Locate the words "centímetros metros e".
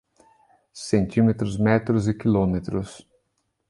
0.73-2.13